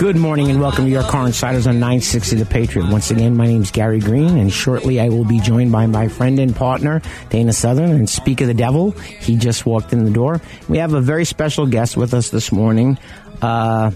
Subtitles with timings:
[0.00, 2.88] Good morning and welcome to your Car Insiders on 960 The Patriot.
[2.88, 6.08] Once again, my name is Gary Green, and shortly I will be joined by my
[6.08, 7.90] friend and partner, Dana Southern.
[7.90, 10.40] And speak of the devil, he just walked in the door.
[10.70, 12.98] We have a very special guest with us this morning,
[13.42, 13.90] uh,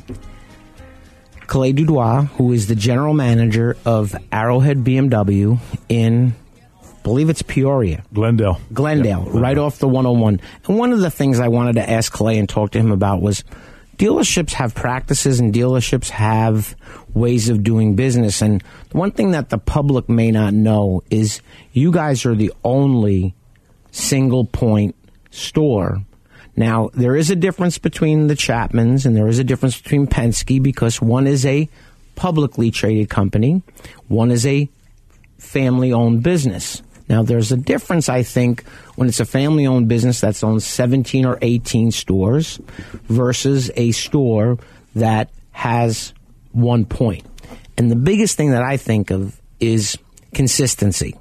[1.47, 5.59] Clay Dudois, who is the general manager of Arrowhead BMW
[5.89, 6.35] in,
[6.83, 8.05] I believe it's Peoria.
[8.13, 8.61] Glendale.
[8.75, 10.43] Glendale, right off the 101.
[10.69, 13.23] And one of the things I wanted to ask Clay and talk to him about
[13.23, 13.43] was
[13.99, 16.77] dealerships have practices and dealerships have
[17.15, 18.43] ways of doing business.
[18.43, 21.41] And one thing that the public may not know is
[21.73, 23.35] you guys are the only
[23.91, 24.95] single point
[25.31, 26.05] store.
[26.57, 30.63] Now, there is a difference between the Chapmans and there is a difference between Penske
[30.63, 31.69] because one is a
[32.15, 33.63] publicly traded company,
[34.07, 34.69] one is a
[35.39, 36.83] family owned business.
[37.09, 38.65] Now, there's a difference, I think,
[38.97, 42.59] when it's a family owned business that's owned 17 or 18 stores
[43.05, 44.59] versus a store
[44.95, 46.15] that has
[46.53, 47.27] one point.
[47.77, 49.99] And the biggest thing that I think of is
[50.33, 51.15] consistency.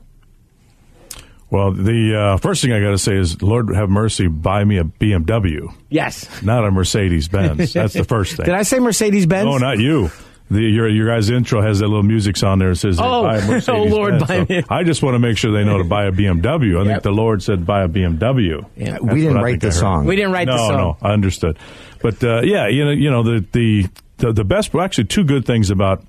[1.50, 4.80] Well, the uh, first thing I got to say is, Lord have mercy, buy me
[4.80, 6.28] a BMW, Yes.
[6.42, 7.74] not a Mercedes Benz.
[7.74, 8.48] That's the first thing.
[8.48, 9.46] Did I say Mercedes Benz?
[9.46, 10.10] No, not you.
[10.52, 12.72] The, your your guys' intro has that little music on there.
[12.72, 15.20] It says, Oh, buy a Mercedes oh, Lord, buy So me- I just want to
[15.20, 16.76] make sure they know to buy a BMW.
[16.80, 16.86] I Yep.
[16.88, 18.64] think the Lord said, buy a BMW.
[18.76, 18.92] Yeah.
[18.92, 20.06] That's we didn't write the song.
[20.06, 20.78] We didn't write no, the song.
[20.78, 21.58] no, I understood.
[22.02, 23.86] But uh, yeah, you know, you know the, the
[24.18, 24.74] the the best.
[24.74, 26.04] Well, actually, two good things about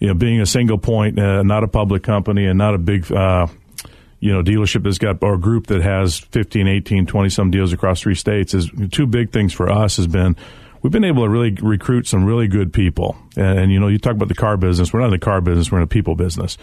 [0.00, 3.10] you know being a single point, uh, not a public company, and not a big.
[3.12, 3.46] Uh,
[4.18, 8.00] you know, dealership that's got, or group that has 15, 18, 20 some deals across
[8.00, 10.34] three states is two big things for us has been
[10.82, 13.16] we've been able to really recruit some really good people.
[13.36, 14.92] And, and you know, you talk about the car business.
[14.92, 15.70] We're not in the car business.
[15.70, 16.58] We're in a people business.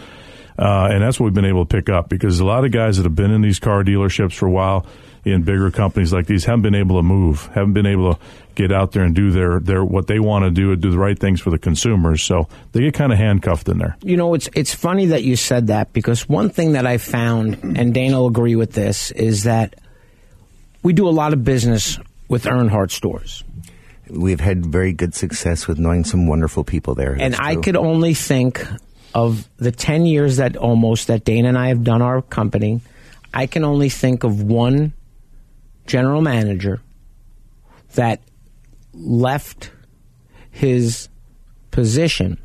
[0.58, 2.98] Uh, and that's what we've been able to pick up because a lot of guys
[2.98, 4.86] that have been in these car dealerships for a while
[5.26, 8.20] in bigger companies like these haven't been able to move, haven't been able to
[8.56, 10.98] get out there and do their, their what they want to do and do the
[10.98, 12.22] right things for the consumers.
[12.22, 13.98] So they get kind of handcuffed in there.
[14.02, 17.78] You know, it's it's funny that you said that because one thing that I found,
[17.78, 19.76] and Dana will agree with this, is that
[20.84, 21.98] we do a lot of business
[22.28, 23.44] with Earnhardt stores.
[24.14, 27.18] We've had very good success with knowing some wonderful people there.
[27.20, 28.66] and I could only think
[29.14, 32.82] of the 10 years that almost that Dana and I have done our company,
[33.34, 34.94] I can only think of one
[35.88, 36.82] general manager
[37.96, 38.22] that
[38.94, 39.72] left
[40.52, 41.10] his
[41.72, 42.38] position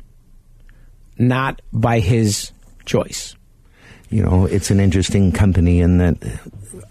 [1.17, 2.51] not by his
[2.85, 3.35] choice.
[4.09, 6.17] You know, it's an interesting company in that,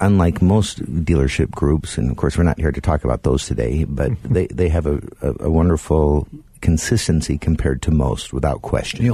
[0.01, 3.85] unlike most dealership groups, and of course we're not here to talk about those today,
[3.85, 6.29] but they, they have a, a, a wonderful
[6.61, 9.05] consistency compared to most, without question.
[9.05, 9.11] You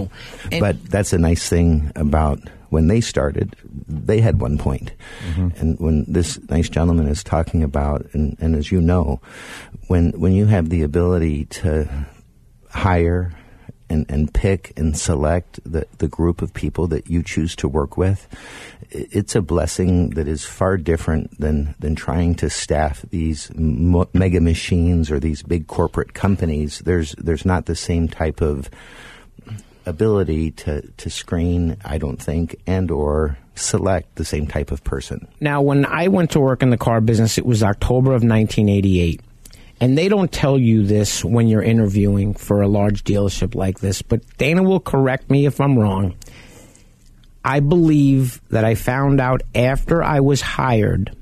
[0.50, 3.54] know, but that's a nice thing about when they started,
[3.86, 4.92] they had one point.
[5.28, 5.48] Mm-hmm.
[5.60, 9.20] And when this nice gentleman is talking about, and, and as you know,
[9.86, 11.88] when when you have the ability to
[12.70, 13.32] hire
[13.94, 17.96] and, and pick and select the, the group of people that you choose to work
[17.96, 18.28] with,
[18.90, 25.10] it's a blessing that is far different than, than trying to staff these mega machines
[25.10, 26.80] or these big corporate companies.
[26.80, 28.68] There's, there's not the same type of
[29.86, 35.28] ability to, to screen, I don't think, and or select the same type of person.
[35.40, 39.20] Now, when I went to work in the car business, it was October of 1988.
[39.80, 44.02] And they don't tell you this when you're interviewing for a large dealership like this,
[44.02, 46.14] but Dana will correct me if I'm wrong.
[47.44, 51.14] I believe that I found out after I was hired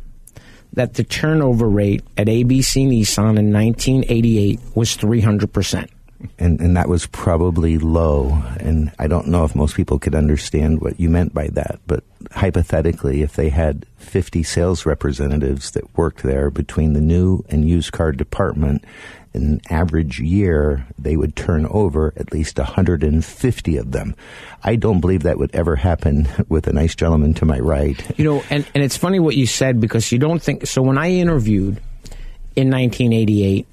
[0.75, 5.89] that the turnover rate at ABC Nissan in 1988 was 300%.
[6.39, 8.43] And and that was probably low.
[8.59, 12.05] And I don't know if most people could understand what you meant by that, but
[12.31, 17.93] hypothetically, if they had 50 sales representatives that worked there between the new and used
[17.93, 18.85] car department,
[19.35, 24.15] in an average year, they would turn over at least 150 of them.
[24.63, 28.19] I don't believe that would ever happen with a nice gentleman to my right.
[28.19, 30.67] You know, and, and it's funny what you said because you don't think.
[30.67, 31.81] So when I interviewed
[32.57, 33.67] in 1988,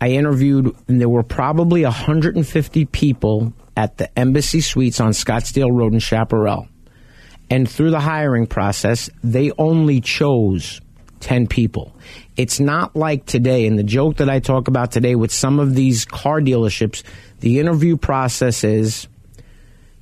[0.00, 5.92] I interviewed, and there were probably 150 people at the Embassy Suites on Scottsdale Road
[5.92, 6.68] in Chaparral.
[7.50, 10.80] And through the hiring process, they only chose
[11.20, 11.94] 10 people.
[12.36, 15.74] It's not like today, and the joke that I talk about today with some of
[15.74, 17.02] these car dealerships,
[17.40, 19.08] the interview process is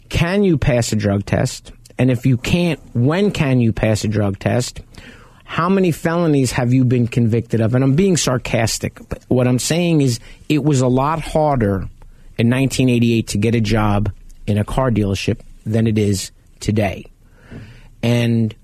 [0.09, 1.73] can you pass a drug test?
[1.99, 4.81] And if you can't, when can you pass a drug test?
[5.47, 7.75] How many felonies have you been convicted of?
[7.75, 11.89] And I'm being sarcastic, but what I'm saying is it was a lot harder
[12.37, 14.13] in 1988 to get a job
[14.47, 17.07] in a car dealership than it is today.
[18.03, 18.55] And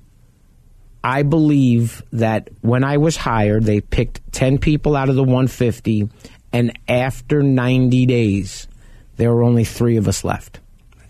[1.04, 6.10] I believe that when I was hired, they picked 10 people out of the 150,
[6.52, 8.68] and after 90 days,
[9.16, 10.60] there were only three of us left.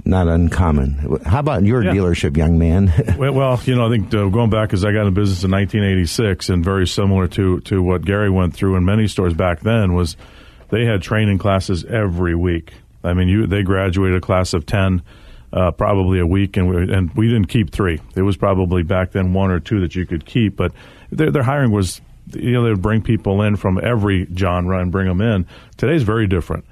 [0.05, 1.21] Not uncommon.
[1.25, 1.93] How about your Yeah.
[1.93, 2.93] dealership, young man?
[3.19, 6.49] Well, you know, I think uh, going back as I got in business in 1986,
[6.49, 10.17] and very similar to to what Gary went through in many stores back then was
[10.71, 12.73] they had training classes every week.
[13.05, 15.03] I mean, you they graduated a class of ten.
[15.55, 18.01] Uh, probably a week, and we, and we didn't keep three.
[18.17, 20.73] It was probably back then one or two that you could keep, but
[21.11, 22.01] their, their hiring was,
[22.33, 25.45] you know, they would bring people in from every genre and bring them in.
[25.77, 26.65] Today's very different.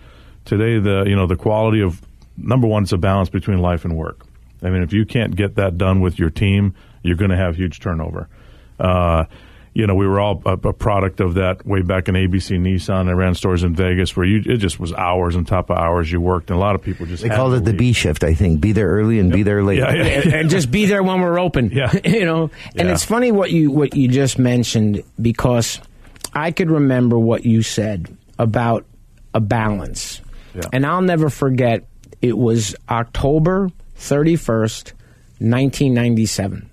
[0.46, 2.00] Today, the you know the quality of
[2.42, 4.24] number one, it's a balance between life and work.
[4.62, 7.56] I mean, if you can't get that done with your team, you're going to have
[7.56, 8.28] huge turnover.
[8.78, 9.24] Uh,
[9.72, 13.08] you know, we were all a, a product of that way back in ABC Nissan.
[13.08, 16.10] I ran stores in Vegas where you it just was hours on top of hours
[16.10, 17.72] you worked, and a lot of people just They had called to it the.
[17.72, 18.60] B shift, I think.
[18.60, 19.78] Be there early and be there late.
[19.78, 20.02] Yeah, yeah.
[20.04, 21.70] and, and just be there when we're open.
[21.70, 21.92] Yeah.
[22.04, 22.50] you know.
[22.76, 22.92] And Yeah.
[22.94, 25.80] it's funny what you what you just mentioned because
[26.34, 28.86] I could remember what you said about
[29.34, 30.20] a balance,
[30.52, 30.62] Yeah.
[30.72, 31.86] and I'll never forget.
[32.22, 34.92] It was October thirty first,
[35.38, 36.70] nineteen ninety seven,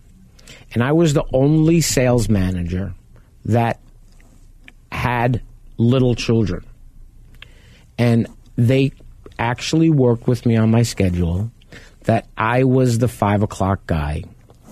[0.74, 2.94] and I was the only sales manager
[3.46, 3.80] that
[4.92, 5.42] had
[5.78, 6.66] little children
[7.98, 8.92] and they
[9.40, 11.52] actually worked with me on my schedule
[12.04, 14.24] that I was the five o'clock guy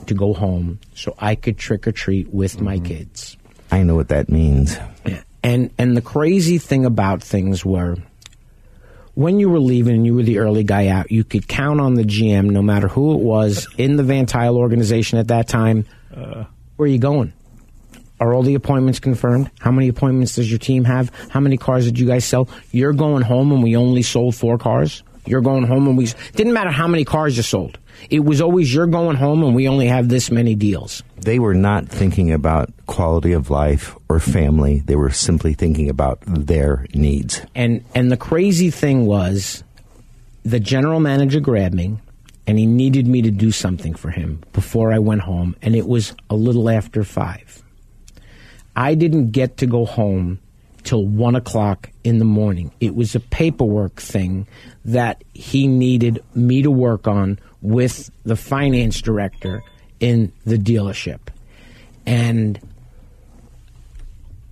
[0.07, 2.85] to go home so I could trick or treat with my mm-hmm.
[2.85, 3.37] kids.
[3.71, 4.77] I know what that means.
[5.43, 7.97] And and the crazy thing about things were
[9.15, 11.95] when you were leaving and you were the early guy out, you could count on
[11.95, 15.85] the GM, no matter who it was in the Van Tuyl organization at that time.
[16.75, 17.33] where are you going?
[18.19, 19.51] Are all the appointments confirmed?
[19.59, 21.11] How many appointments does your team have?
[21.29, 22.47] How many cars did you guys sell?
[22.71, 25.03] You're going home and we only sold four cars.
[25.25, 27.79] You're going home and we didn't matter how many cars you sold.
[28.09, 31.03] It was always you're going home and we only have this many deals.
[31.17, 34.79] They were not thinking about quality of life or family.
[34.85, 37.41] They were simply thinking about their needs.
[37.55, 39.63] And and the crazy thing was,
[40.43, 41.97] the general manager grabbed me,
[42.45, 45.87] and he needed me to do something for him before I went home, and it
[45.87, 47.63] was a little after five.
[48.75, 50.39] I didn't get to go home
[50.85, 52.71] till one o'clock in the morning.
[52.79, 54.47] It was a paperwork thing
[54.85, 59.61] that he needed me to work on with the finance director
[59.99, 61.19] in the dealership,
[62.05, 62.59] and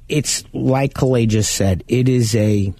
[0.10, 1.84] it's like Clay just said.
[1.88, 2.74] It is a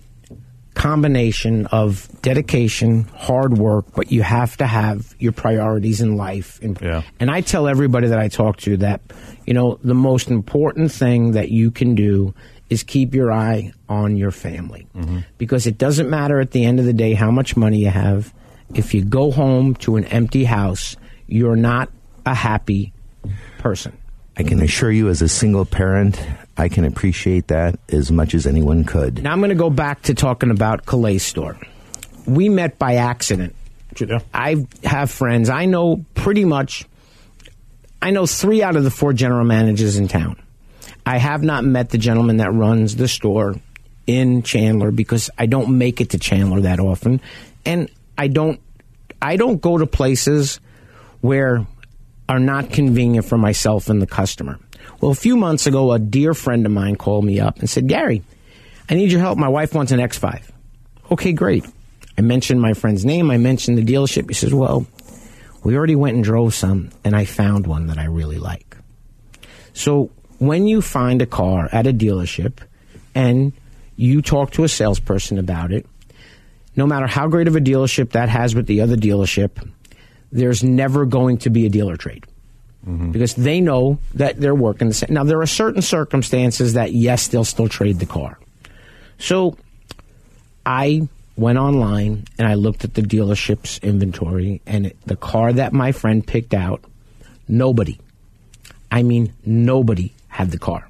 [0.74, 6.60] combination of dedication, hard work, but you have to have your priorities in life.
[6.64, 7.04] And, Yeah.
[7.20, 9.02] and I tell everybody that I talk to that,
[9.46, 12.34] you know, the most important thing that you can do
[12.74, 14.88] is keep your eye on your family.
[14.96, 15.20] Mm-hmm.
[15.38, 18.34] Because it doesn't matter at the end of the day how much money you have.
[18.74, 20.98] If you go home to an empty house,
[21.28, 21.90] you're not
[22.26, 22.92] a happy
[23.60, 23.98] person.
[24.36, 26.20] I can assure you, as a single parent,
[26.58, 29.24] I can appreciate that as much as anyone could.
[29.24, 31.58] Now I'm going to go back to talking about Clay store.
[32.26, 33.56] We met by accident.
[34.00, 34.20] Yeah.
[34.34, 35.50] I have friends.
[35.50, 36.88] I know pretty much.
[38.02, 40.42] I know three out of the four general managers in town.
[41.06, 43.56] I have not met the gentleman that runs the store
[44.08, 47.22] in Chandler because I don't make it to Chandler that often,
[47.66, 48.60] and I don't.
[49.22, 50.60] I don't go to places
[51.22, 51.66] where
[52.28, 54.60] are not convenient for myself and the customer.
[55.00, 57.88] Well, a few months ago, a dear friend of mine called me up and said,
[57.88, 58.24] Gary,
[58.90, 59.38] I need your help.
[59.38, 60.42] My wife wants an X5.
[61.12, 61.66] Okay, great.
[62.18, 63.32] I mentioned my friend's name.
[63.32, 64.30] I mentioned the dealership.
[64.30, 64.86] He says, Well,
[65.64, 68.78] we already went and drove some, and I found one that I really like.
[69.74, 70.12] So
[70.48, 72.60] when you find a car at a dealership
[73.16, 73.54] and
[73.96, 75.86] you talk to a salesperson about it,
[76.76, 79.52] no matter how great of a dealership that has with the other dealership,
[80.32, 82.26] there's never going to be a dealer trade
[82.86, 83.12] mm-hmm.
[83.12, 85.14] because they know that they're working the same.
[85.14, 88.40] Now, there are certain circumstances that, yes, they'll still trade the car.
[89.20, 89.56] So
[90.66, 95.74] I went online and I looked at the dealership's inventory, and it, the car that
[95.74, 96.84] my friend picked out,
[97.48, 98.00] nobody,
[98.92, 100.88] I mean, nobody had the car.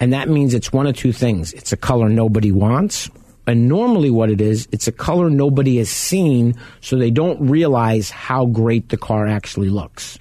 [0.00, 3.10] And that means it's one of two things it's a color nobody wants.
[3.48, 8.10] And normally, what it is, it's a color nobody has seen, so they don't realize
[8.10, 10.18] how great the car actually looks.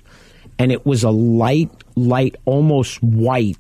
[0.60, 3.58] And it was a light light, almost white,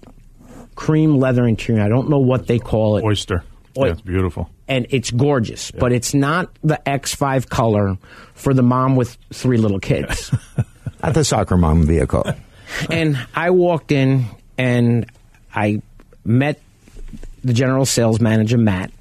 [0.75, 1.81] cream leather interior.
[1.81, 3.03] I don't know what they call it.
[3.03, 3.43] Oyster.
[3.77, 4.49] Oy- Yeah, it's beautiful.
[4.67, 7.97] and it's gorgeous, but it's not the X5 color
[8.35, 10.31] for the mom with three little kids.
[11.03, 12.23] Not the soccer mom vehicle.
[12.89, 14.25] And I walked in
[14.57, 15.09] and
[15.53, 15.81] I
[16.23, 16.59] met
[17.43, 18.91] the general sales manager, Matt,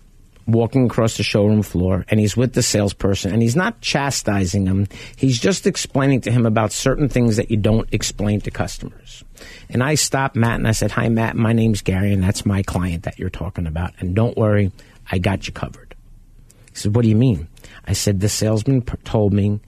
[0.46, 4.86] walking across the showroom floor, and he's with the salesperson, and he's not chastising him.
[5.16, 9.24] He's just explaining to him about certain things that you don't explain to customers.
[9.70, 12.62] And I stopped Matt and I said, Hi, Matt, my name's Gary, and that's my
[12.62, 13.94] client that you're talking about.
[13.98, 14.70] And don't worry,
[15.10, 15.94] I got you covered.
[16.70, 17.48] He said, What do you mean?
[17.86, 19.60] I said, The salesman told me,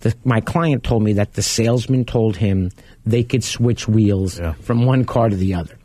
[0.00, 2.70] the, my client told me that the salesman told him
[3.06, 4.52] they could switch wheels Yeah.
[4.54, 5.76] from one car to the other.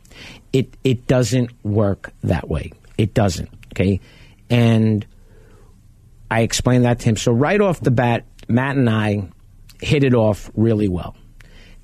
[0.52, 2.72] It, it doesn't work that way.
[2.96, 3.50] It doesn't.
[3.74, 4.00] Okay.
[4.48, 5.04] And
[6.30, 7.16] I explained that to him.
[7.16, 9.28] So right off the bat, Matt and I
[9.82, 11.14] hit it off really well.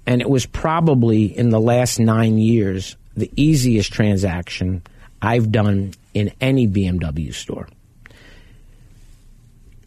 [0.07, 4.83] And it was probably in the last nine years the easiest transaction
[5.21, 7.69] I've done in any BMW store.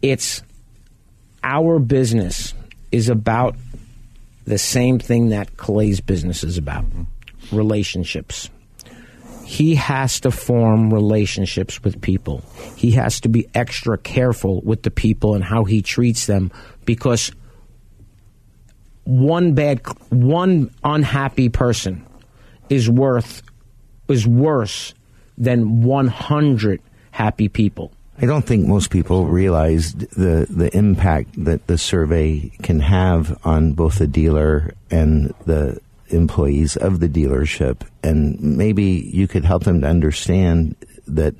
[0.00, 0.42] It's
[1.46, 2.54] our business
[2.90, 3.54] is about
[4.46, 6.84] the same thing that Clay's business is about
[7.52, 8.50] relationships.
[9.44, 12.42] He has to form relationships with people.
[12.76, 16.50] He has to be extra careful with the people and how he treats them
[16.84, 17.30] because
[19.04, 22.04] one bad one unhappy person
[22.68, 23.42] is worth
[24.08, 24.94] is worse
[25.38, 27.92] than 100 happy people.
[28.18, 33.74] I don't think most people realize the the impact that the survey can have on
[33.74, 39.80] both the dealer and the employees of the dealership, and maybe you could help them
[39.82, 41.34] to understand that.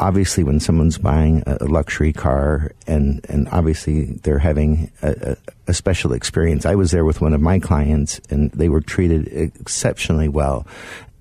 [0.00, 5.36] Obviously, when someone's buying a a luxury car, and and obviously they're having a, a,
[5.68, 6.66] a special experience.
[6.66, 10.66] I was there with one of my clients, and they were treated exceptionally well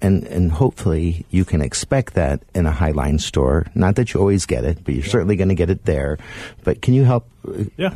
[0.04, 3.66] and and hopefully you can expect that in a Highline store.
[3.74, 6.18] Not that you always get it, but you're certainly going to get it there.
[6.64, 7.28] But can you help?
[7.48, 7.96] uh, Yeah.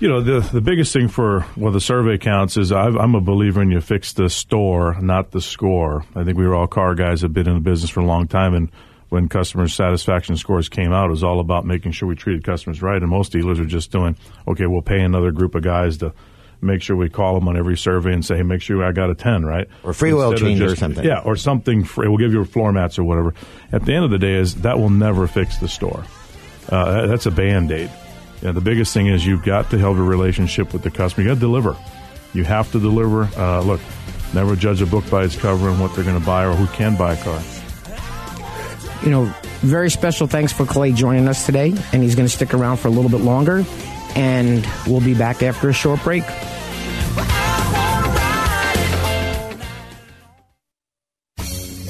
[0.00, 3.20] You know, the the biggest thing for well, the survey counts is I've, I'm a
[3.20, 6.04] believer in you fix the store, not the score.
[6.14, 8.28] I think we were all car guys have been in the business for a long
[8.28, 8.70] time, and
[9.08, 12.82] when customer satisfaction scores came out, it was all about making sure we treated customers
[12.82, 13.00] right.
[13.00, 14.16] And most dealers are just doing,
[14.48, 16.12] okay, we'll pay another group of guys to
[16.64, 19.10] make sure we call them on every survey and say, hey, make sure I got
[19.10, 19.68] a 10, right?
[19.82, 21.04] Or free oil Instead of change or something.
[21.04, 22.08] Yeah, or something free.
[22.08, 23.34] We'll give you floor mats or whatever.
[23.72, 26.04] At the end of the day, is that will never fix the store.
[26.68, 27.90] Uh, that's a band aid.
[28.42, 31.24] Yeah, the biggest thing is you've got to have a relationship with the customer.
[31.24, 31.76] You got to deliver.
[32.32, 33.24] You have to deliver.
[33.36, 33.80] Uh, look,
[34.34, 36.66] never judge a book by its cover and what they're going to buy or who
[36.74, 37.40] can buy a car.
[39.02, 42.52] you know, very special thanks for Clay joining us today, and he's going to stick
[42.52, 43.64] around for a little bit longer.
[44.16, 46.22] And we'll be back after a short break.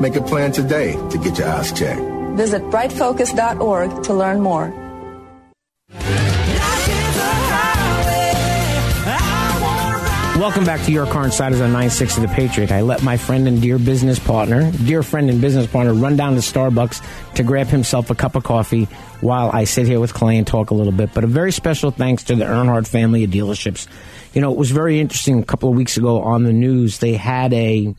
[0.00, 2.00] Make a plan today to get your eyes checked.
[2.36, 4.82] Visit brightfocus.org to learn more.
[10.42, 12.72] Welcome back to Your Car Insiders on 960 The Patriot.
[12.72, 16.34] I let my friend and dear business partner, dear friend and business partner, run down
[16.34, 18.86] to Starbucks to grab himself a cup of coffee
[19.20, 21.14] while I sit here with Clay and talk a little bit.
[21.14, 23.86] But a very special thanks to the Earnhardt family of dealerships.
[24.32, 26.98] You know, it was very interesting a couple of weeks ago on the news.
[26.98, 27.94] They had a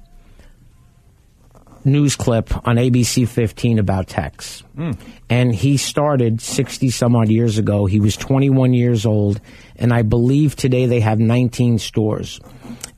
[1.86, 4.64] news clip on ABC 15 about Tex.
[4.78, 4.98] Mm.
[5.30, 7.86] And he started 60 some odd years ago.
[7.86, 9.42] He was 21 years old.
[9.76, 12.40] And I believe today they have 19 stores.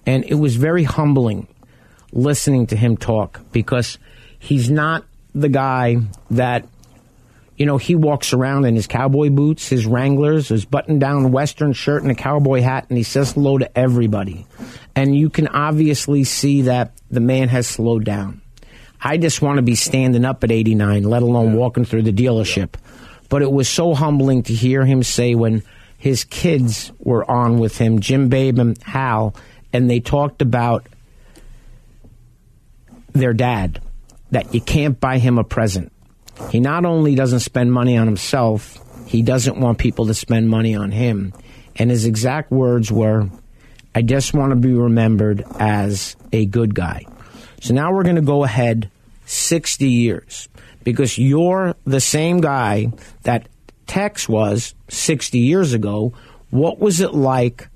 [0.06, 1.48] And it was very humbling
[2.12, 3.98] listening to him talk because
[4.40, 5.98] he's not the guy
[6.32, 6.68] that,
[7.58, 11.74] you know, he walks around in his cowboy boots, his Wranglers, his button down Western
[11.74, 14.48] shirt, and a cowboy hat, and he says hello to everybody.
[14.96, 18.42] And you can obviously see that the man has slowed down.
[19.02, 22.76] I just want to be standing up at 89, let alone walking through the dealership.
[23.30, 25.64] But it was so humbling to hear him say when
[25.98, 29.36] his kids were on with him, Jim Babe and Hal,
[29.74, 30.88] and they talked about
[33.14, 33.82] their dad,
[34.32, 35.92] that you can't buy him a present.
[36.50, 40.76] He not only doesn't spend money on himself, he doesn't want people to spend money
[40.76, 41.34] on him.
[41.78, 43.30] And his exact words were,
[43.94, 47.06] I just want to be remembered as a good guy.
[47.62, 48.90] So now we're going to go ahead
[49.26, 50.50] 60 years
[50.84, 52.92] because you're the same guy
[53.24, 53.48] that
[53.88, 56.14] Tex was 60 years ago.
[56.50, 57.70] What was it like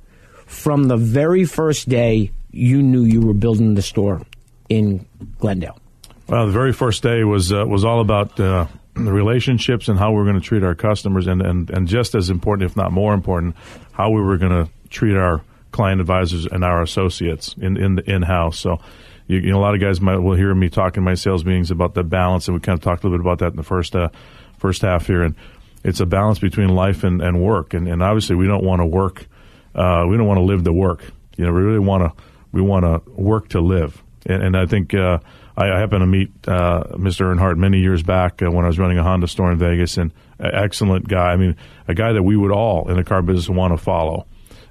[0.46, 4.22] from the very first day you knew you were building the store
[4.70, 5.06] in
[5.40, 5.80] Glendale?
[6.28, 10.12] Well, the very first day was uh, was all about uh, the relationships and how
[10.12, 12.92] we are going to treat our customers, and, and, and just as important, if not
[12.92, 13.56] more important,
[13.94, 18.10] how we were going to treat our client advisors and our associates in in the
[18.10, 18.60] in house.
[18.60, 18.80] So
[19.30, 21.46] you, you know, a lot of guys might will hear me talk in my sales
[21.46, 23.56] meetings about the balance, and we kind of talked a little bit about that in
[23.56, 24.10] the first uh,
[24.58, 25.22] first half here.
[25.22, 25.36] And
[25.84, 28.86] it's a balance between life and, and work, and, and obviously we don't want to
[28.86, 29.28] work.
[29.74, 31.04] Uh, we don't want to live to work.
[31.38, 34.04] You know, we really want to we want to work to live.
[34.26, 35.20] And, and I think uh,
[35.56, 37.32] I, I happened to meet uh, Mr.
[37.32, 40.12] Earnhardt many years back uh, when I was running a Honda store in Vegas, and
[40.40, 41.32] an excellent guy.
[41.32, 41.56] I mean,
[41.88, 44.26] a guy that we would all in the car business want to follow.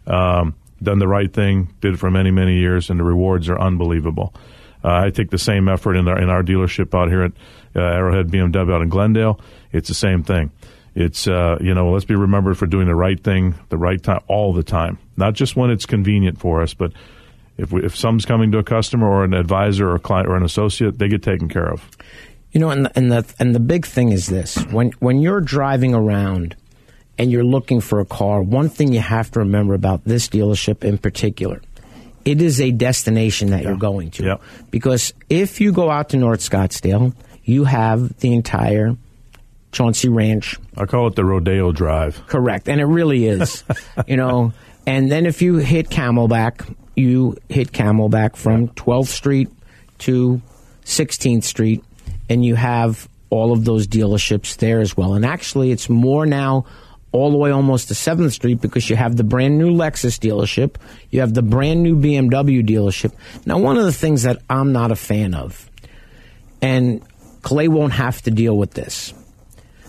[0.05, 4.35] Um, done the right thing, did for many, many years, and the rewards are unbelievable.
[4.85, 7.33] Uh, I take the same effort in our in our dealership out here at
[7.75, 9.41] uh, Arrowhead BMW out in Glendale.
[9.73, 10.53] It's the same thing.
[10.95, 14.21] It's uh, you know let's be remembered for doing the right thing, the right time,
[14.29, 16.93] all the time, not just when it's convenient for us, but
[17.57, 20.37] if we, if someone's coming to a customer or an advisor or a client or
[20.37, 21.89] an associate, they get taken care of.
[22.53, 25.41] You know, and the, and the and the big thing is this: when when you're
[25.41, 26.57] driving around
[27.19, 30.85] and you're looking for a car, one thing you have to remember about this dealership
[30.85, 31.61] in particular,
[32.25, 33.71] it is a destination that yeah.
[33.71, 34.25] you're going to.
[34.25, 34.37] Yeah.
[34.71, 38.97] Because if you go out to North Scottsdale, you have the entire
[39.73, 40.57] Chauncey Ranch.
[40.77, 42.27] I call it the Rodeo Drive.
[42.27, 43.65] Correct, and it really is.
[44.07, 44.53] you know,
[44.87, 49.49] and then if you hit Camelback, you hit Camelback from 12th Street
[49.99, 50.41] to
[50.85, 51.85] 16th Street,
[52.29, 55.15] and you have all of those dealerships there as well.
[55.15, 56.65] And actually, it's more now
[57.13, 60.77] all the way almost to 7th Street because you have the brand new Lexus dealership,
[61.11, 63.13] you have the brand new BMW dealership.
[63.47, 65.71] Now, one of the things that I'm not a fan of,
[66.61, 67.03] and
[67.43, 69.15] Clay won't have to deal with this,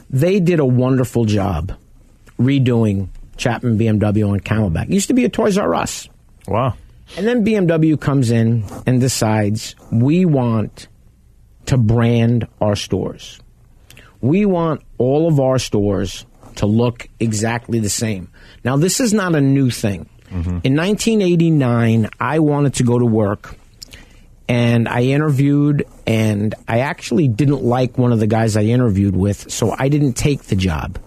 [0.10, 1.78] they did a wonderful job
[2.40, 4.86] redoing Chapman BMW on Camelback.
[4.86, 6.08] It used to be a Toys R Us.
[6.48, 6.76] Wow.
[7.18, 10.88] And then BMW comes in and decides we want
[11.66, 13.40] to brand our stores.
[14.22, 16.26] We want all of our stores
[16.60, 18.30] to look exactly the same.
[18.64, 20.10] Now, this is not a new thing.
[20.30, 20.60] Mm-hmm.
[20.64, 23.56] In 1989, I wanted to go to work
[24.50, 29.52] and I interviewed, and I actually didn't like one of the guys I interviewed with,
[29.52, 30.98] so I didn't take the job.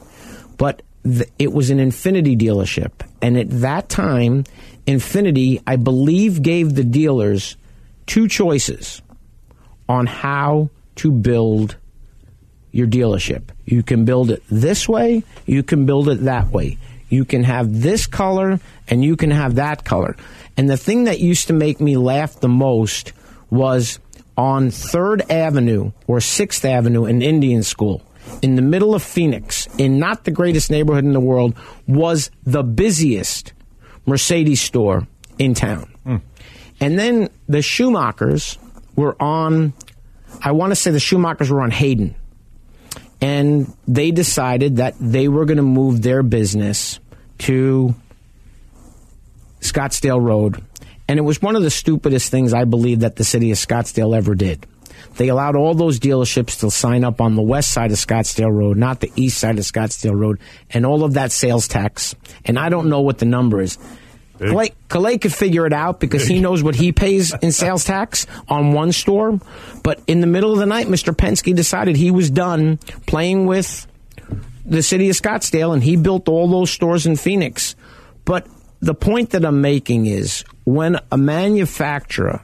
[0.56, 4.44] But th- it was an Infiniti dealership, and at that time,
[4.86, 7.56] Infiniti, I believe, gave the dealers
[8.06, 9.02] two choices
[9.88, 11.76] on how to build
[12.70, 13.50] your dealership.
[13.72, 16.76] You can build it this way, you can build it that way.
[17.08, 20.14] You can have this color and you can have that color.
[20.58, 23.14] And the thing that used to make me laugh the most
[23.48, 23.98] was
[24.36, 28.02] on 3rd Avenue or 6th Avenue in Indian School
[28.42, 31.56] in the middle of Phoenix, in not the greatest neighborhood in the world,
[31.86, 33.54] was the busiest
[34.04, 35.08] Mercedes store
[35.38, 35.90] in town.
[36.04, 36.16] Hmm.
[36.78, 38.58] And then the Schumachers
[38.96, 39.72] were on,
[40.42, 42.16] I want to say the Schumachers were on Hayden.
[43.22, 47.00] And they decided that they were going to move their business
[47.38, 47.94] to
[49.60, 50.62] Scottsdale Road.
[51.08, 54.16] And it was one of the stupidest things I believe that the city of Scottsdale
[54.16, 54.66] ever did.
[55.16, 58.76] They allowed all those dealerships to sign up on the west side of Scottsdale Road,
[58.76, 60.38] not the east side of Scottsdale Road,
[60.70, 62.14] and all of that sales tax.
[62.44, 63.78] And I don't know what the number is.
[64.50, 68.26] Clay, Clay could figure it out because he knows what he pays in sales tax
[68.48, 69.40] on one store.
[69.82, 71.14] But in the middle of the night, Mr.
[71.14, 73.86] Penske decided he was done playing with
[74.64, 77.74] the city of Scottsdale and he built all those stores in Phoenix.
[78.24, 78.46] But
[78.80, 82.42] the point that I'm making is when a manufacturer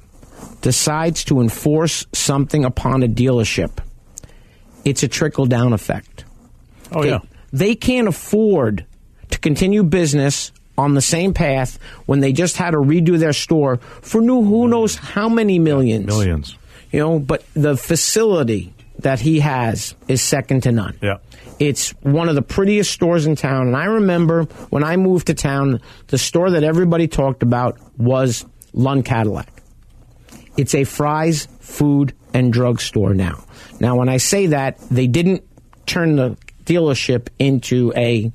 [0.60, 3.78] decides to enforce something upon a dealership,
[4.84, 6.24] it's a trickle down effect.
[6.92, 7.20] Oh, yeah.
[7.52, 8.86] They can't afford
[9.30, 13.78] to continue business on the same path when they just had to redo their store
[14.00, 14.70] for new who mm.
[14.70, 16.06] knows how many millions.
[16.06, 16.56] Millions.
[16.92, 20.96] You know, but the facility that he has is second to none.
[21.02, 21.18] Yeah.
[21.58, 23.66] It's one of the prettiest stores in town.
[23.66, 28.46] And I remember when I moved to town, the store that everybody talked about was
[28.72, 29.52] Lund Cadillac.
[30.56, 33.44] It's a Fry's food and drug store now.
[33.80, 35.44] Now, when I say that, they didn't
[35.86, 38.32] turn the dealership into a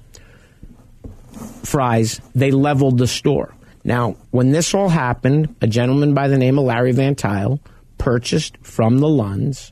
[1.64, 3.54] Fry's, they leveled the store.
[3.84, 7.60] Now, when this all happened, a gentleman by the name of Larry Van Tuyl
[7.98, 9.72] purchased from the Lunds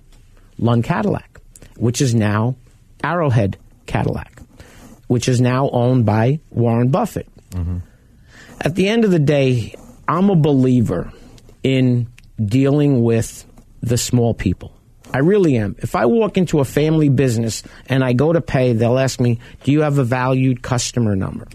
[0.58, 1.42] Lund Cadillac,
[1.78, 2.56] which is now
[3.04, 4.42] Arrowhead Cadillac,
[5.08, 7.28] which is now owned by Warren Buffett.
[7.52, 7.78] Mm-hmm.
[8.62, 9.76] At the end of the day,
[10.08, 11.12] I'm a believer
[11.64, 12.08] in
[12.44, 13.46] dealing with
[13.82, 14.74] the small people.
[15.14, 15.76] I really am.
[15.80, 19.40] If I walk into a family business and I go to pay, they'll ask me,
[19.64, 21.48] Do you have a valued customer number?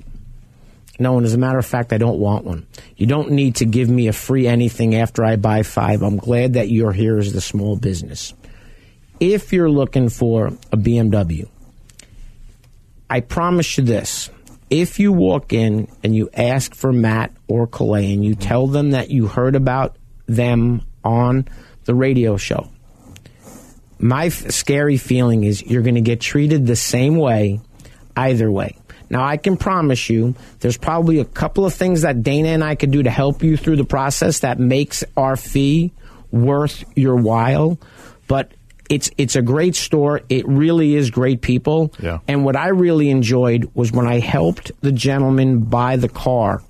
[0.98, 2.66] No, and as a matter of fact, I don't want one.
[2.96, 6.02] You don't need to give me a free anything after I buy five.
[6.02, 8.34] I'm glad that you're here as the small business.
[9.20, 11.48] If you're looking for a BMW,
[13.08, 14.30] I promise you this.
[14.68, 18.90] If you walk in and you ask for Matt or Clay and you tell them
[18.90, 21.46] that you heard about them on
[21.84, 22.70] the radio show,
[23.98, 27.60] my f- scary feeling is you're going to get treated the same way
[28.16, 28.76] either way.
[29.08, 32.74] Now, I can promise you there's probably a couple of things that Dana and I
[32.74, 35.92] could do to help you through the process that makes our fee
[36.32, 37.78] worth your while.
[38.26, 38.52] But
[38.90, 40.22] it's it's a great store.
[40.28, 41.92] It really is great people.
[42.00, 42.18] Yeah.
[42.26, 46.62] And what I really enjoyed was when I helped the gentleman buy the car.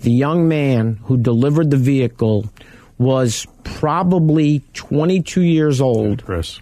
[0.00, 2.50] The young man who delivered the vehicle
[2.98, 6.60] was probably 22 years old Chris.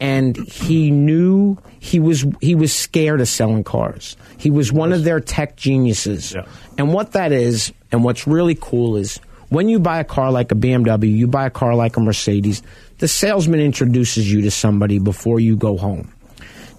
[0.00, 4.16] And he knew he was he was scared of selling cars.
[4.36, 6.34] He was one of their tech geniuses.
[6.76, 10.52] And what that is, and what's really cool is when you buy a car like
[10.52, 12.62] a BMW, you buy a car like a Mercedes,
[12.98, 16.12] the salesman introduces you to somebody before you go home.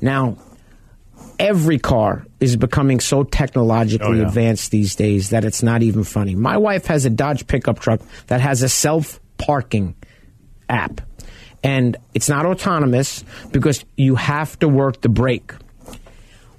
[0.02, 0.38] Now,
[1.40, 4.28] every car is becoming so technologically Oh, yeah.
[4.28, 6.36] advanced these days that it's not even funny.
[6.36, 9.96] My wife has a Dodge pickup truck that has a self parking
[10.70, 11.02] app.
[11.64, 15.52] And it's not autonomous because you have to work the brake.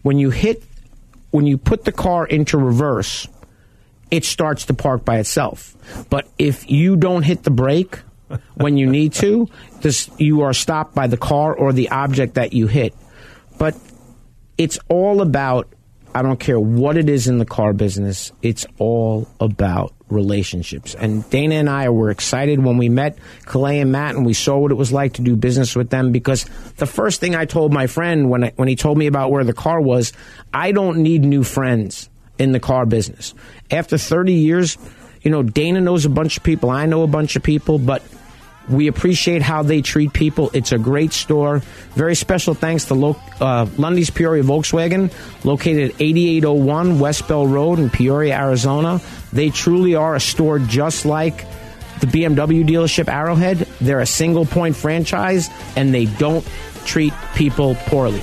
[0.02, 0.62] When you hit,
[1.30, 3.26] when you put the car into reverse,
[4.10, 5.76] it starts to park by itself.
[6.10, 8.00] But if you don't hit the brake
[8.54, 9.48] when you need to,
[9.80, 12.94] this, you are stopped by the car or the object that you hit.
[13.58, 13.76] But
[14.58, 15.68] it's all about
[16.14, 20.94] I don't care what it is in the car business, it's all about relationships.
[20.94, 24.58] And Dana and I were excited when we met Clay and Matt and we saw
[24.58, 26.44] what it was like to do business with them because
[26.76, 29.44] the first thing I told my friend when I, when he told me about where
[29.44, 30.12] the car was,
[30.52, 33.34] I don't need new friends in the car business.
[33.70, 34.78] After 30 years,
[35.22, 38.02] you know, Dana knows a bunch of people, I know a bunch of people, but
[38.70, 40.50] we appreciate how they treat people.
[40.54, 41.58] It's a great store.
[41.94, 45.12] Very special thanks to uh, Lundy's Peoria Volkswagen,
[45.44, 49.00] located at 8801 West Bell Road in Peoria, Arizona.
[49.32, 51.44] They truly are a store just like
[52.00, 53.58] the BMW dealership Arrowhead.
[53.80, 56.46] They're a single point franchise and they don't
[56.84, 58.22] treat people poorly.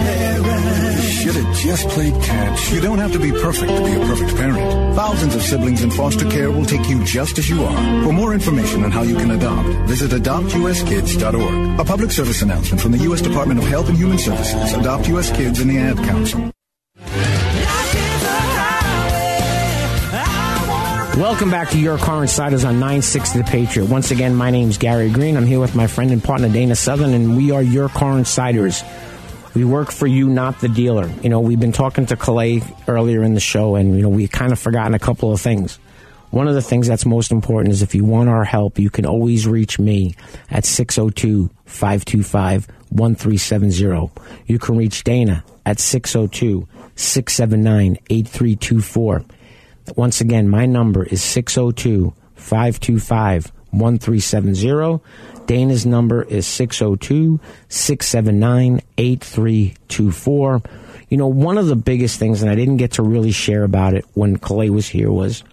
[1.21, 2.71] Should have just played catch.
[2.71, 4.95] You don't have to be perfect to be a perfect parent.
[4.95, 8.03] Thousands of siblings in foster care will take you just as you are.
[8.03, 11.79] For more information on how you can adopt, visit adoptuskids.org.
[11.79, 13.21] A public service announcement from the U.S.
[13.21, 15.31] Department of Health and Human Services, Adopt U.S.
[15.31, 16.51] Kids, and the Ad Council.
[21.21, 23.89] Welcome back to Your Car Insiders on 960 The Patriot.
[23.91, 25.37] Once again, my name is Gary Green.
[25.37, 28.83] I'm here with my friend and partner Dana Southern, and we are Your Car Insiders.
[29.53, 31.07] We work for you, not the dealer.
[31.21, 34.27] You know, we've been talking to Clay earlier in the show, and, you know, we
[34.27, 35.77] kind of forgotten a couple of things.
[36.29, 39.05] One of the things that's most important is if you want our help, you can
[39.05, 40.15] always reach me
[40.49, 44.11] at 602 525 1370.
[44.45, 49.25] You can reach Dana at 602 679 8324.
[49.97, 55.03] Once again, my number is 602 525 1370.
[55.45, 60.61] Dana's number is 602 679 8324.
[61.09, 63.93] You know, one of the biggest things, and I didn't get to really share about
[63.93, 65.43] it when Clay was here, was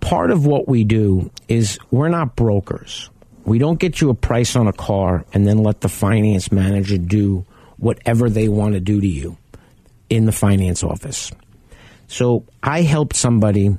[0.00, 3.10] part of what we do is we're not brokers.
[3.44, 6.98] We don't get you a price on a car and then let the finance manager
[6.98, 7.44] do
[7.76, 9.36] whatever they want to do to you
[10.10, 11.30] in the finance office.
[12.08, 13.76] So I helped somebody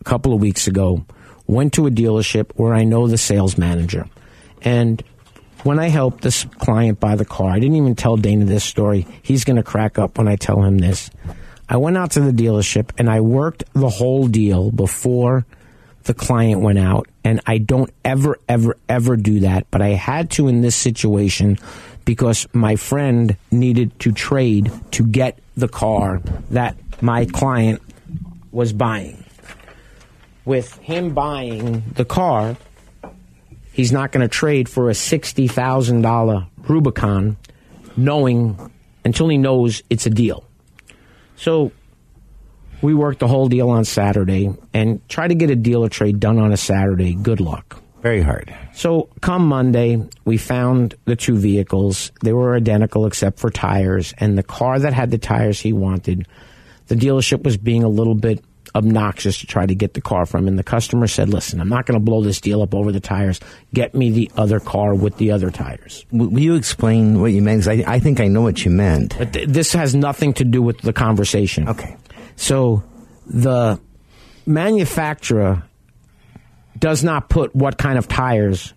[0.00, 1.04] a couple of weeks ago,
[1.48, 4.06] went to a dealership where I know the sales manager.
[4.62, 5.02] And
[5.64, 9.06] when I helped this client buy the car, I didn't even tell Dana this story.
[9.22, 11.10] He's going to crack up when I tell him this.
[11.68, 15.44] I went out to the dealership and I worked the whole deal before
[16.04, 17.08] the client went out.
[17.24, 19.66] And I don't ever, ever, ever do that.
[19.70, 21.58] But I had to in this situation
[22.04, 27.82] because my friend needed to trade to get the car that my client
[28.50, 29.24] was buying.
[30.48, 32.56] With him buying the car,
[33.70, 37.36] he's not going to trade for a $60,000 Rubicon
[37.98, 38.72] knowing
[39.04, 40.44] until he knows it's a deal.
[41.36, 41.70] So
[42.80, 46.38] we worked the whole deal on Saturday and try to get a dealer trade done
[46.38, 47.12] on a Saturday.
[47.12, 47.82] Good luck.
[48.00, 48.54] Very hard.
[48.72, 52.10] So come Monday, we found the two vehicles.
[52.22, 56.26] They were identical except for tires, and the car that had the tires he wanted,
[56.86, 58.42] the dealership was being a little bit
[58.74, 60.48] obnoxious to try to get the car from.
[60.48, 63.00] And the customer said, listen, I'm not going to blow this deal up over the
[63.00, 63.40] tires.
[63.74, 66.04] Get me the other car with the other tires.
[66.10, 67.66] Will you explain what you meant?
[67.66, 69.16] I, I think I know what you meant.
[69.18, 71.68] But th- this has nothing to do with the conversation.
[71.68, 71.96] Okay.
[72.36, 72.82] So
[73.26, 73.80] the
[74.46, 75.62] manufacturer
[76.78, 78.74] does not put what kind of tires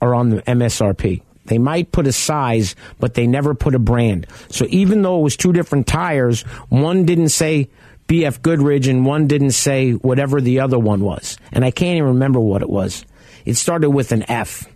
[0.00, 1.22] are on the MSRP.
[1.46, 4.26] They might put a size, but they never put a brand.
[4.48, 7.70] So even though it was two different tires, one didn't say
[8.08, 11.38] BF Goodrich and one didn't say whatever the other one was.
[11.52, 13.04] And I can't even remember what it was.
[13.44, 14.66] It started with an F.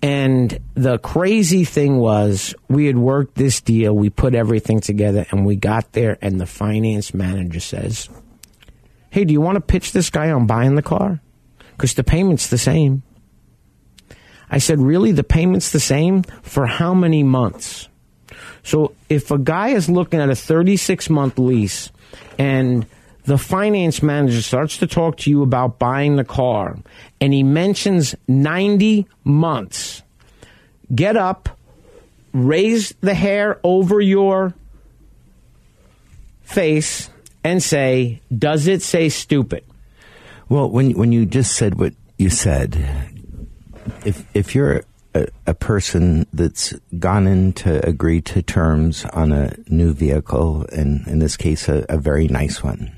[0.00, 5.44] And the crazy thing was, we had worked this deal, we put everything together, and
[5.44, 8.08] we got there, and the finance manager says,
[9.10, 11.20] Hey, do you want to pitch this guy on buying the car?
[11.70, 13.02] Because the payment's the same.
[14.50, 15.10] I said, Really?
[15.10, 16.22] The payment's the same?
[16.42, 17.88] For how many months?
[18.62, 21.90] So if a guy is looking at a 36 month lease
[22.38, 22.86] and
[23.24, 26.78] the finance manager starts to talk to you about buying the car
[27.20, 30.02] and he mentions 90 months,
[30.94, 31.48] get up,
[32.32, 34.54] raise the hair over your
[36.42, 37.10] face
[37.44, 39.64] and say, Does it say stupid?
[40.48, 42.76] Well, when when you just said what you said,
[44.04, 44.84] if if you're
[45.18, 51.06] a, a person that's gone in to agree to terms on a new vehicle, and
[51.06, 52.96] in this case, a, a very nice one,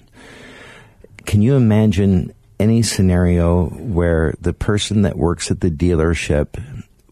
[1.27, 6.63] can you imagine any scenario where the person that works at the dealership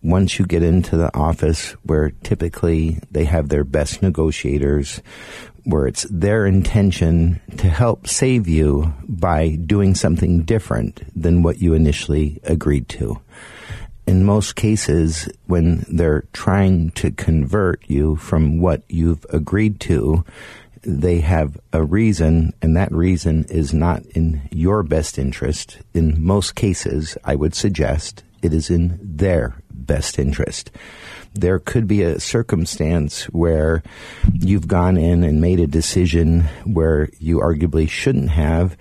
[0.02, 5.02] once you get into the office where typically they have their best negotiators,
[5.64, 11.74] where it's their intention to help save you by doing something different than what you
[11.74, 13.18] initially agreed to.
[14.08, 20.24] In most cases, when they're trying to convert you from what you've agreed to,
[20.80, 25.80] they have a reason, and that reason is not in your best interest.
[25.92, 30.70] In most cases, I would suggest it is in their best interest.
[31.34, 33.82] There could be a circumstance where
[34.32, 38.74] you've gone in and made a decision where you arguably shouldn't have,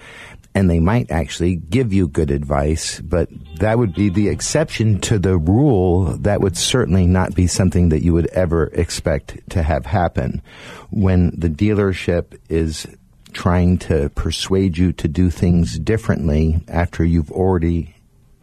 [0.57, 5.19] and they might actually give you good advice, but that would be the exception to
[5.19, 6.05] the rule.
[6.17, 10.41] That would certainly not be something that you would ever expect to have happen.
[10.89, 12.87] When the dealership is
[13.33, 17.93] trying to persuade you to do things differently after you've already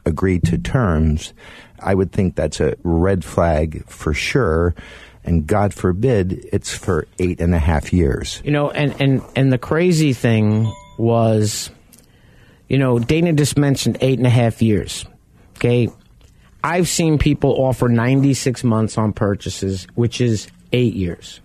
[0.07, 1.33] agreed to terms,
[1.81, 4.77] I would think that's a red flag for sure.
[5.25, 8.41] And God forbid it's for eight and a half years.
[8.45, 11.71] You know, and, and, and the crazy thing was,
[12.75, 15.07] you know, Dana just mentioned eight and a half years.
[15.59, 15.89] Okay.
[16.65, 21.41] I've seen people offer 96 months on purchases, which is eight years.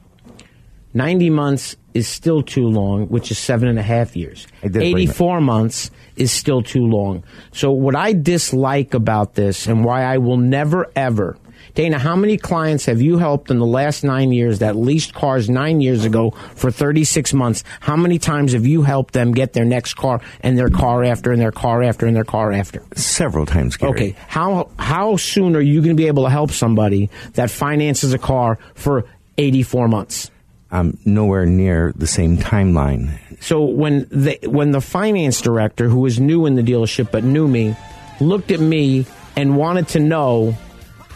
[0.96, 4.48] 90 months is still too long, which is seven and a half years.
[4.64, 7.24] 84 months is still too long.
[7.52, 11.38] So, what I dislike about this and why I will never ever.
[11.76, 15.50] Dana, how many clients have you helped in the last nine years that leased cars
[15.50, 17.64] nine years ago for 36 months?
[17.80, 21.32] How many times have you helped them get their next car and their car after
[21.32, 22.84] and their car after and their car after?
[22.96, 23.92] Several times, Gary.
[23.92, 24.16] Okay.
[24.28, 28.20] How, how soon are you going to be able to help somebody that finances a
[28.20, 29.06] car for
[29.38, 30.32] 84 months?
[30.72, 33.18] I'm nowhere near the same timeline.
[33.42, 37.48] So when the when the finance director, who was new in the dealership but knew
[37.48, 37.76] me,
[38.20, 40.56] looked at me and wanted to know,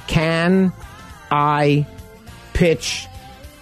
[0.08, 0.74] can
[1.32, 1.86] I
[2.54, 3.08] pitch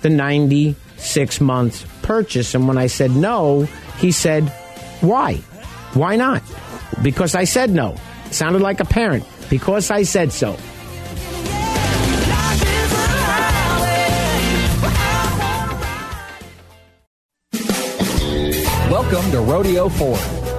[0.01, 2.55] the 96 months purchase?
[2.55, 3.63] And when I said no,
[3.99, 4.49] he said,
[5.01, 5.35] why?
[5.93, 6.43] Why not?
[7.01, 7.95] Because I said no.
[8.31, 9.25] sounded like a parent.
[9.49, 10.57] Because I said so.
[18.89, 20.19] Welcome to Rodeo Ford,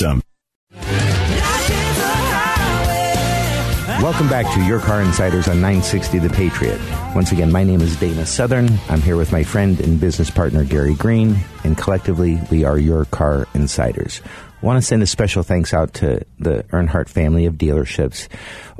[0.00, 0.22] system.
[4.02, 6.80] Welcome back to Your Car Insiders on 960 The Patriot.
[7.14, 8.68] Once again, my name is Dana Southern.
[8.88, 13.04] I'm here with my friend and business partner Gary Green, and collectively we are Your
[13.06, 14.22] Car Insiders.
[14.62, 18.28] Want to send a special thanks out to the Earnhardt family of dealerships.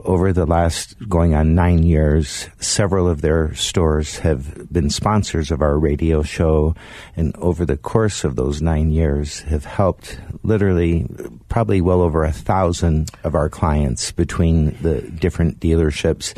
[0.04, 5.62] Over the last going on nine years, several of their stores have been sponsors of
[5.62, 6.74] our radio show,
[7.16, 11.06] and over the course of those nine years, have helped literally
[11.48, 16.36] probably well over a thousand of our clients between the different dealerships.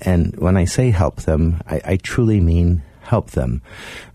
[0.00, 3.62] And when I say help them, I, I truly mean help them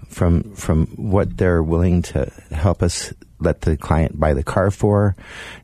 [0.08, 5.16] from from what they're willing to help us let the client buy the car for,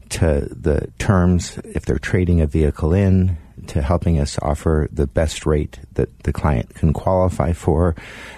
[0.09, 5.45] to the terms if they're trading a vehicle in, to helping us offer the best
[5.45, 7.95] rate that the client can qualify for.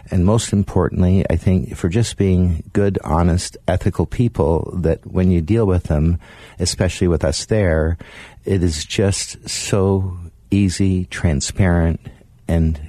[0.10, 5.42] And most importantly, I think for just being good, honest, ethical people that when you
[5.42, 6.20] deal with them,
[6.58, 7.98] especially with us there,
[8.46, 10.18] it is just so
[10.50, 12.00] easy, transparent,
[12.48, 12.80] and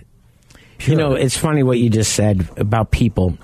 [0.86, 3.36] You know, it's funny what you just said about people.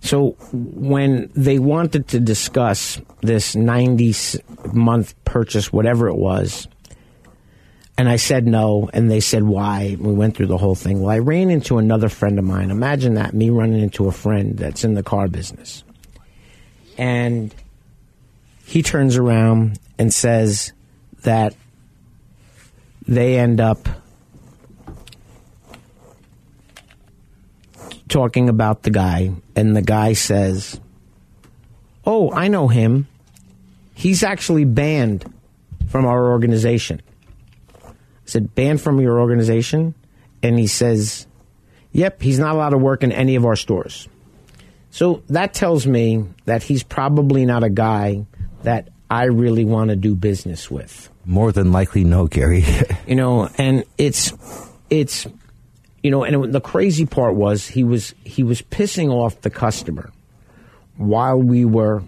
[0.00, 4.14] So when they wanted to discuss this 90
[4.72, 6.66] month purchase, whatever it was,
[8.00, 9.96] and I said no, and they said why.
[10.00, 11.02] We went through the whole thing.
[11.02, 12.70] Well, I ran into another friend of mine.
[12.70, 15.84] Imagine that, me running into a friend that's in the car business.
[16.96, 17.54] And
[18.64, 20.72] he turns around and says
[21.24, 21.54] that
[23.06, 23.86] they end up
[28.10, 30.80] talking about the guy, and the guy says,
[32.04, 33.06] Oh, I know him.
[33.94, 35.32] He's actually banned
[35.88, 37.02] from our organization.
[37.84, 37.92] I
[38.26, 39.94] said, Banned from your organization?
[40.42, 41.26] And he says,
[41.92, 44.08] Yep, he's not allowed to work in any of our stores.
[44.90, 48.26] So that tells me that he's probably not a guy
[48.62, 52.64] that I really want to do business with more than likely no, Gary.
[53.06, 54.32] you know and it's
[54.88, 55.26] it's
[56.02, 59.50] you know and it, the crazy part was he was he was pissing off the
[59.50, 60.10] customer
[60.96, 62.02] while we were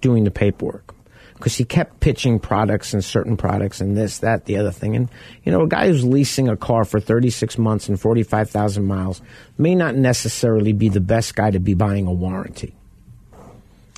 [0.00, 0.94] doing the paperwork.
[1.34, 4.96] Because he kept pitching products and certain products and this that the other thing.
[4.96, 5.10] And
[5.44, 9.20] you know a guy who's leasing a car for 36 months and 45,000 miles
[9.58, 12.74] may not necessarily be the best guy to be buying a warranty.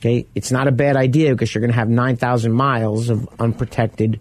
[0.00, 4.20] Okay, it's not a bad idea because you're going to have 9,000 miles of unprotected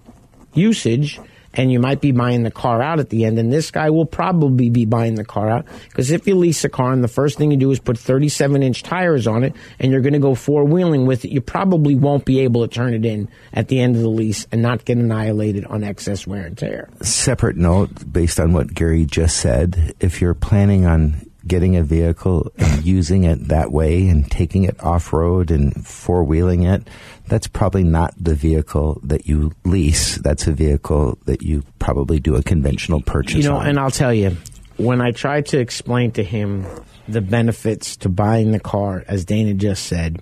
[0.54, 1.20] usage
[1.58, 3.38] and you might be buying the car out at the end.
[3.40, 6.70] And this guy will probably be buying the car out because if you lease a
[6.70, 9.92] car and the first thing you do is put 37 inch tires on it and
[9.92, 12.94] you're going to go four wheeling with it, you probably won't be able to turn
[12.94, 16.46] it in at the end of the lease and not get annihilated on excess wear
[16.46, 16.90] and tear.
[17.02, 22.52] Separate note, based on what Gary just said, if you're planning on getting a vehicle
[22.58, 26.88] and using it that way and taking it off road and four wheeling it,
[27.28, 30.16] that's probably not the vehicle that you lease.
[30.18, 33.44] That's a vehicle that you probably do a conventional purchase.
[33.44, 33.68] You know, on.
[33.68, 34.38] and I'll tell you,
[34.78, 36.66] when I tried to explain to him
[37.08, 40.22] the benefits to buying the car, as Dana just said,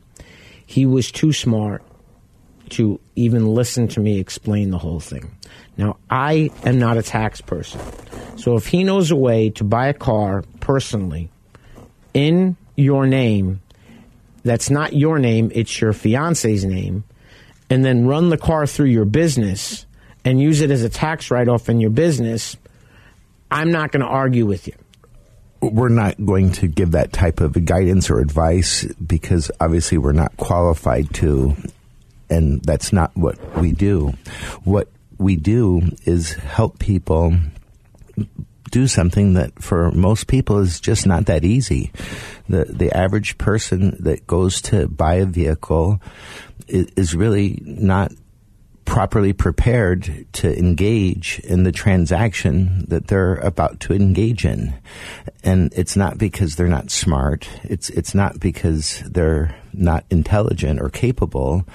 [0.65, 1.83] he was too smart
[2.69, 5.35] to even listen to me explain the whole thing.
[5.77, 7.81] Now, I am not a tax person.
[8.37, 11.29] So if he knows a way to buy a car personally
[12.13, 13.61] in your name,
[14.43, 17.03] that's not your name, it's your fiance's name,
[17.69, 19.85] and then run the car through your business
[20.23, 22.55] and use it as a tax write off in your business,
[23.51, 24.73] I'm not going to argue with you.
[25.61, 30.35] we're not going to give that type of guidance or advice because obviously we're not
[30.37, 31.55] qualified to,
[32.29, 34.13] and that's not what we do.
[34.63, 37.35] What we do is help people
[38.71, 41.91] do something that for most people is just not that easy.
[42.49, 46.01] The the average person that goes to buy a vehicle
[46.67, 48.11] is, is really not
[48.85, 54.73] properly prepared to engage in the transaction that they're about to engage in.
[55.43, 57.49] And it's not because they're not smart.
[57.63, 61.65] It's it's not because they're not intelligent or capable.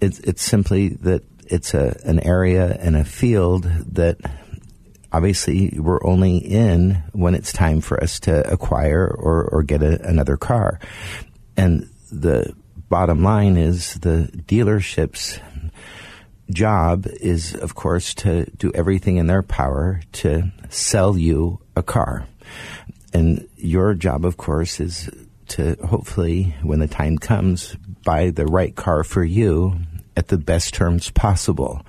[0.00, 4.18] It's it's simply that it's a an area and a field that
[5.12, 10.00] obviously we're only in when it's time for us to acquire or, or get a,
[10.08, 10.78] another car.
[11.56, 12.54] And the
[12.88, 15.40] bottom line is the dealerships
[16.50, 22.26] job is, of course, to do everything in their power to sell you a car.
[23.12, 25.10] And your job, of course, is
[25.48, 27.74] to hopefully, when the time comes,
[28.04, 29.80] buy the right car for you
[30.20, 31.80] at the best terms possible.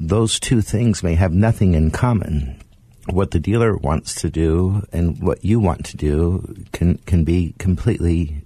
[0.00, 2.60] Those two things may have nothing in common.
[3.08, 7.54] What the dealer wants to do and what you want to do can, can be
[7.58, 8.42] completely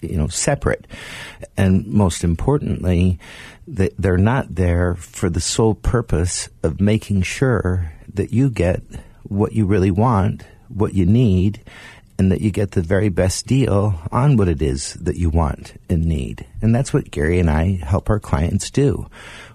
[0.00, 0.86] you know separate
[1.56, 3.18] and most importantly
[3.66, 8.82] that they're not there for the sole purpose of making sure that you get
[9.22, 11.62] what you really want, what you need,
[12.18, 15.74] and that you get the very best deal on what it is that you want
[15.88, 16.46] and need.
[16.62, 19.08] And that's what Gary and I help our clients do.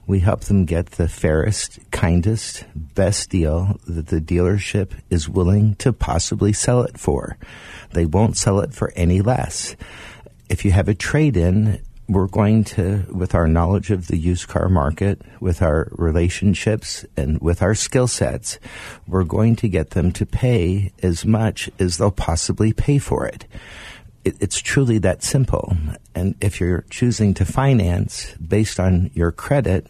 [0.06, 5.94] We help them get the fairest, kindest, best deal that the dealership is willing to
[5.94, 7.38] possibly sell it for.
[7.92, 9.76] They won't sell it for any less.
[10.50, 11.80] If you have a trade in,
[12.10, 17.40] we're going to, with our knowledge of the used car market, with our relationships, and
[17.40, 18.58] with our skill sets,
[19.08, 23.46] we're going to get them to pay as much as they'll possibly pay for it.
[24.26, 24.36] it.
[24.40, 25.78] It's truly that simple.
[26.16, 29.86] And if you're choosing to finance based on your credit,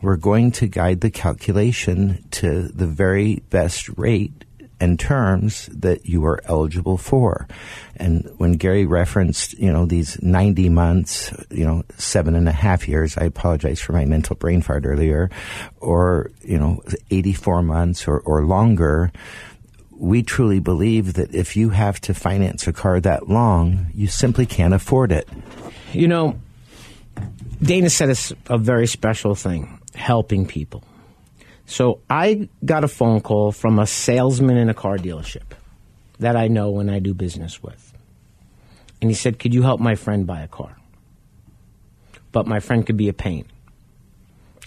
[0.00, 4.44] we're going to guide the calculation to the very best rate
[4.80, 7.46] and terms that you are eligible for.
[7.96, 12.86] And when Gary referenced, you know, these 90 months, you know, seven and a half
[12.86, 15.30] years, I apologize for my mental brain fart earlier,
[15.80, 19.10] or, you know, 84 months or, or longer,
[19.90, 24.46] we truly believe that if you have to finance a car that long, you simply
[24.46, 25.28] can't afford it.
[25.92, 26.38] You know,
[27.60, 30.84] Dana said it's a very special thing, helping people.
[31.68, 35.44] So I got a phone call from a salesman in a car dealership
[36.18, 37.92] that I know and I do business with.
[39.02, 40.74] And he said, Could you help my friend buy a car?
[42.32, 43.44] But my friend could be a pain.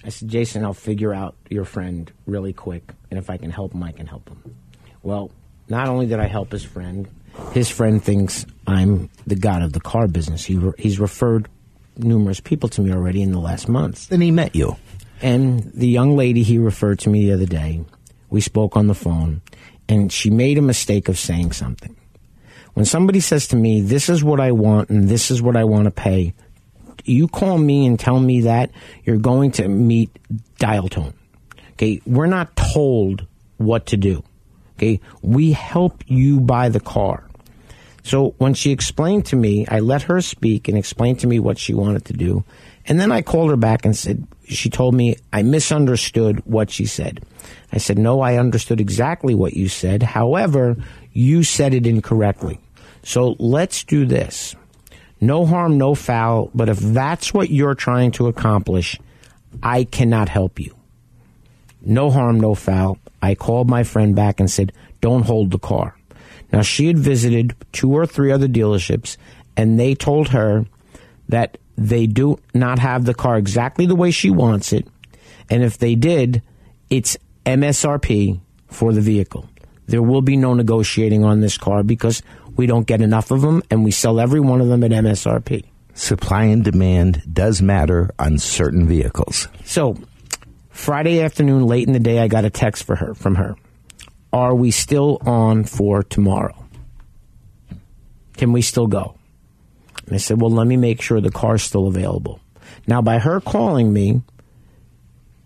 [0.05, 2.93] I said, Jason, I'll figure out your friend really quick.
[3.09, 4.55] And if I can help him, I can help him.
[5.01, 5.31] Well,
[5.69, 7.07] not only did I help his friend,
[7.51, 10.45] his friend thinks I'm the god of the car business.
[10.45, 11.49] He re- he's referred
[11.97, 14.07] numerous people to me already in the last month.
[14.09, 14.77] Then he met you.
[15.21, 17.83] And the young lady he referred to me the other day,
[18.29, 19.41] we spoke on the phone,
[19.87, 21.95] and she made a mistake of saying something.
[22.73, 25.65] When somebody says to me, This is what I want and this is what I
[25.65, 26.33] want to pay,
[27.03, 28.71] you call me and tell me that
[29.03, 30.17] you're going to meet
[30.57, 31.13] dial tone.
[31.73, 33.25] Okay, we're not told
[33.57, 34.23] what to do.
[34.77, 37.27] Okay, we help you buy the car.
[38.03, 41.57] So when she explained to me, I let her speak and explain to me what
[41.57, 42.43] she wanted to do.
[42.87, 46.85] And then I called her back and said, she told me I misunderstood what she
[46.85, 47.23] said.
[47.71, 50.03] I said, no, I understood exactly what you said.
[50.03, 50.77] However,
[51.13, 52.59] you said it incorrectly.
[53.03, 54.55] So let's do this.
[55.19, 56.49] No harm, no foul.
[56.55, 58.99] But if that's what you're trying to accomplish,
[59.61, 60.75] I cannot help you.
[61.83, 62.97] No harm, no foul.
[63.21, 65.95] I called my friend back and said, don't hold the car.
[66.51, 69.17] Now, she had visited two or three other dealerships,
[69.55, 70.65] and they told her
[71.29, 74.87] that they do not have the car exactly the way she wants it.
[75.49, 76.41] And if they did,
[76.89, 79.47] it's MSRP for the vehicle.
[79.87, 82.21] There will be no negotiating on this car because
[82.55, 85.65] we don't get enough of them and we sell every one of them at MSRP.
[85.93, 89.47] Supply and demand does matter on certain vehicles.
[89.65, 89.97] So,
[90.69, 93.55] Friday afternoon, late in the day, I got a text for her from her.
[94.33, 96.55] Are we still on for tomorrow?
[98.37, 99.15] Can we still go?
[100.05, 102.39] And I said, well, let me make sure the car's still available.
[102.87, 104.21] Now, by her calling me,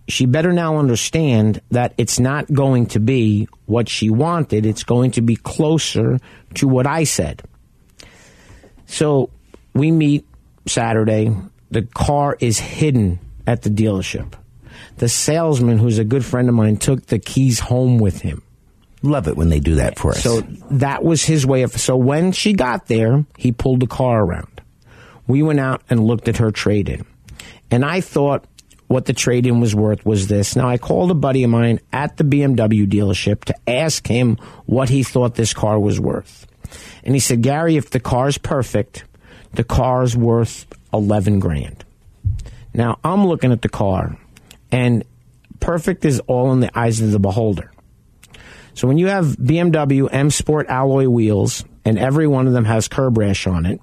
[0.08, 4.66] she better now understand that it's not going to be what she wanted.
[4.66, 6.20] It's going to be closer
[6.56, 7.42] to what I said.
[8.86, 9.32] So
[9.74, 10.26] we meet
[10.68, 11.36] Saturday.
[11.72, 14.34] The car is hidden at the dealership.
[14.98, 18.44] The salesman, who's a good friend of mine, took the keys home with him.
[19.06, 20.24] Love it when they do that for us.
[20.24, 20.42] So
[20.72, 21.72] that was his way of.
[21.72, 24.62] So when she got there, he pulled the car around.
[25.28, 27.06] We went out and looked at her trade in.
[27.70, 28.46] And I thought
[28.88, 30.56] what the trade in was worth was this.
[30.56, 34.90] Now, I called a buddy of mine at the BMW dealership to ask him what
[34.90, 36.48] he thought this car was worth.
[37.04, 39.04] And he said, Gary, if the car's perfect,
[39.54, 41.84] the car's worth 11 grand.
[42.74, 44.18] Now, I'm looking at the car,
[44.72, 45.04] and
[45.60, 47.72] perfect is all in the eyes of the beholder.
[48.76, 52.88] So when you have BMW M Sport alloy wheels, and every one of them has
[52.88, 53.80] curb rash on it,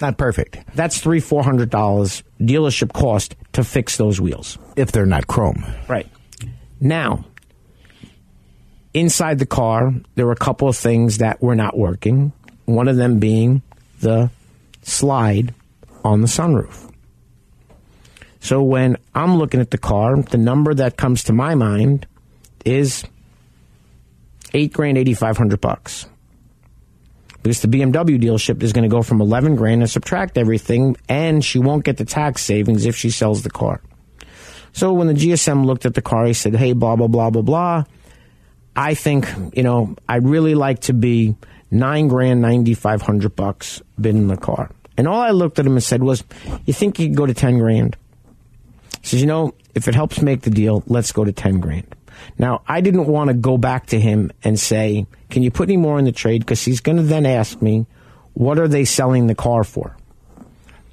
[0.00, 0.58] not perfect.
[0.74, 4.58] That's three, four hundred dollars dealership cost to fix those wheels.
[4.76, 5.64] If they're not chrome.
[5.88, 6.08] Right.
[6.80, 7.24] Now,
[8.92, 12.32] inside the car, there were a couple of things that were not working.
[12.66, 13.62] One of them being
[14.00, 14.30] the
[14.82, 15.54] slide
[16.04, 16.90] on the sunroof.
[18.40, 22.06] So when I'm looking at the car, the number that comes to my mind
[22.66, 23.04] is
[24.54, 26.06] eight grand, eighty five hundred bucks
[27.44, 31.44] because the BMW dealership is going to go from 11 grand and subtract everything, and
[31.44, 33.82] she won't get the tax savings if she sells the car.
[34.72, 37.42] So when the GSM looked at the car, he said, "Hey, blah blah blah blah
[37.42, 37.84] blah.
[38.74, 41.36] I think you know I'd really like to be
[41.70, 45.66] nine grand, ninety five hundred bucks bid in the car." And all I looked at
[45.66, 46.24] him and said was,
[46.64, 47.96] "You think you could go to ten grand?"
[49.02, 51.86] He says, "You know, if it helps make the deal, let's go to ten grand."
[52.38, 55.76] Now, I didn't want to go back to him and say, Can you put any
[55.76, 56.40] more in the trade?
[56.40, 57.86] Because he's going to then ask me,
[58.34, 59.96] What are they selling the car for?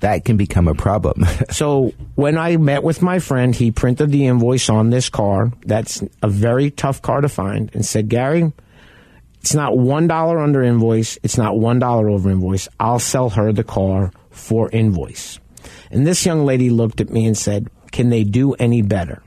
[0.01, 1.25] That can become a problem.
[1.51, 5.51] so when I met with my friend, he printed the invoice on this car.
[5.65, 8.51] That's a very tough car to find, and said, Gary,
[9.41, 11.17] it's not one dollar under invoice.
[11.23, 12.67] It's not one dollar over invoice.
[12.79, 15.39] I'll sell her the car for invoice.
[15.91, 19.21] And this young lady looked at me and said, Can they do any better?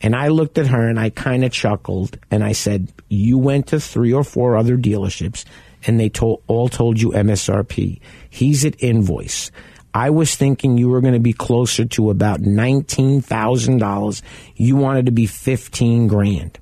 [0.00, 3.68] And I looked at her and I kind of chuckled and I said, You went
[3.68, 5.44] to three or four other dealerships
[5.86, 8.00] and they told, all told you MSRP.
[8.28, 9.50] He's at invoice.
[9.92, 14.22] I was thinking you were going to be closer to about $19,000.
[14.56, 16.58] You wanted to be 15 grand.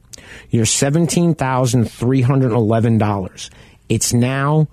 [0.50, 3.50] You're $17,311.
[3.88, 4.68] It's now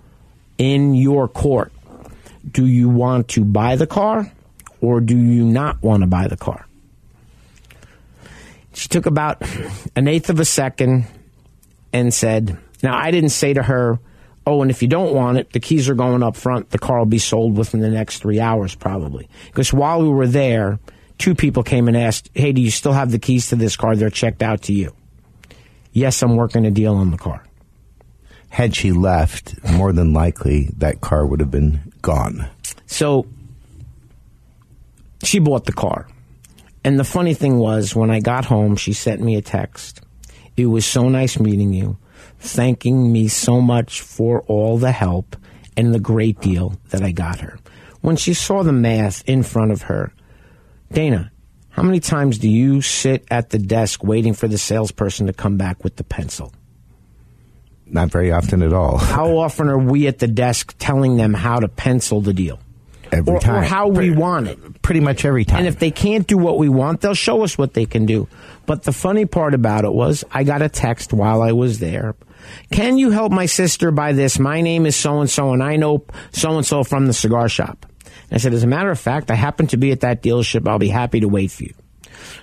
[0.58, 1.72] in your court.
[2.52, 4.30] Do you want to buy the car
[4.82, 6.68] or do you not want to buy the car?
[8.80, 9.44] She took about
[9.98, 11.06] an eighth of a second
[11.92, 14.00] and said, Now, I didn't say to her,
[14.48, 16.70] Oh, and if you don't want it, the keys are going up front.
[16.70, 19.28] The car will be sold within the next three hours, probably.
[19.48, 20.80] Because while we were there,
[21.18, 23.98] two people came and asked, Hey, do you still have the keys to this car?
[23.98, 24.96] They're checked out to you.
[25.92, 27.44] Yes, I'm working a deal on the car.
[28.48, 32.48] Had she left, more than likely that car would have been gone.
[32.86, 33.28] So
[35.22, 36.08] she bought the car.
[36.90, 40.02] And the funny thing was, when I got home, she sent me a text.
[40.58, 42.00] It was so nice meeting you,
[42.40, 45.36] thanking me so much for all the help
[45.78, 47.60] and the great deal that I got her.
[48.02, 50.12] When she saw the math in front of her,
[50.92, 51.32] Dana,
[51.70, 55.58] how many times do you sit at the desk waiting for the salesperson to come
[55.58, 56.52] back with the pencil?
[57.86, 58.98] Not very often at all.
[58.98, 62.60] how often are we at the desk telling them how to pencil the deal?
[63.12, 63.56] Every or, time.
[63.56, 64.82] or how we want it.
[64.82, 65.60] Pretty much every time.
[65.60, 68.28] And if they can't do what we want, they'll show us what they can do.
[68.66, 72.16] But the funny part about it was, I got a text while I was there.
[72.72, 74.40] Can you help my sister buy this?
[74.40, 77.50] My name is so and so, and I know so and so from the cigar
[77.50, 77.86] shop.
[78.04, 80.68] And I said, as a matter of fact, I happen to be at that dealership.
[80.68, 81.74] I'll be happy to wait for you.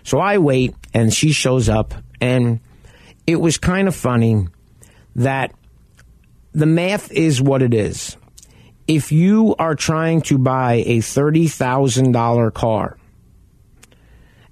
[0.03, 2.61] So I wait, and she shows up, and
[3.27, 4.47] it was kind of funny
[5.17, 5.53] that
[6.53, 8.17] the math is what it is
[8.87, 12.97] if you are trying to buy a $30,000 car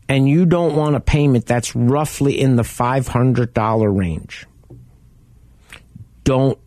[0.09, 4.47] and you don't want a payment that's roughly in the $500 range,
[6.25, 6.59] don't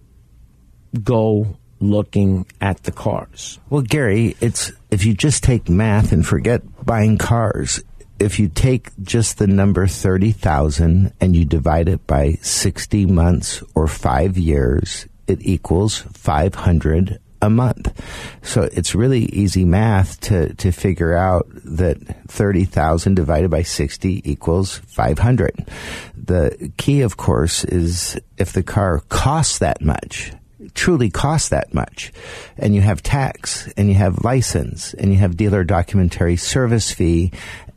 [1.03, 3.59] go looking at the cars.
[3.69, 7.83] Well, Gary, it's if you just take math and forget buying cars,
[8.19, 13.87] if you take just the number 30,000 and you divide it by 60 months or
[13.87, 17.91] 5 years, it equals 500 a month.
[18.41, 24.77] So it's really easy math to, to figure out that 30,000 divided by 60 equals
[24.87, 25.67] 500.
[26.15, 30.31] The key, of course, is if the car costs that much,
[30.73, 32.11] truly costs that much,
[32.57, 37.31] and you have tax, and you have license, and you have dealer documentary service fee,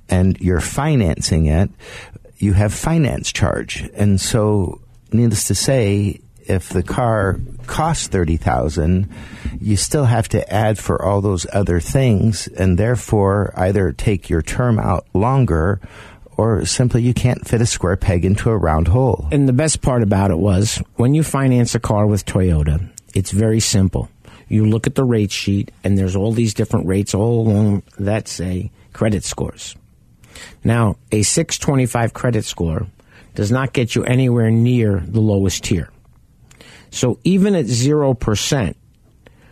[0.08, 1.70] and you're financing it,
[2.38, 3.88] you have finance charge.
[3.94, 4.80] And so,
[5.12, 9.08] needless to say, if the car costs 30,000,
[9.60, 14.42] you still have to add for all those other things and therefore either take your
[14.42, 15.80] term out longer
[16.36, 19.28] or simply you can't fit a square peg into a round hole.
[19.30, 23.30] And the best part about it was when you finance a car with Toyota, it's
[23.30, 24.08] very simple.
[24.48, 28.26] You look at the rate sheet and there's all these different rates all along that
[28.26, 29.76] say credit scores.
[30.64, 32.86] Now, a 625 credit score
[33.34, 35.90] does not get you anywhere near the lowest tier.
[36.90, 38.74] So even at 0%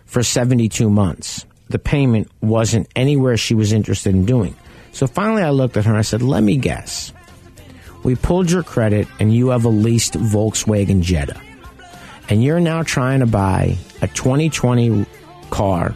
[0.04, 4.56] for 72 months, the payment wasn't anywhere she was interested in doing.
[4.92, 7.12] So finally I looked at her and I said, let me guess.
[8.02, 11.40] We pulled your credit and you have a leased Volkswagen Jetta.
[12.28, 15.06] And you're now trying to buy a 2020
[15.50, 15.94] car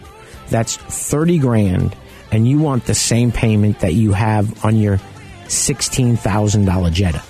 [0.49, 1.97] that's 30 grand
[2.31, 4.99] and you want the same payment that you have on your
[5.47, 7.23] $16,000 Jetta.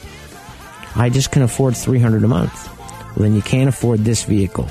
[0.94, 2.71] I just can afford 300 a month
[3.16, 4.68] then you can't afford this vehicle.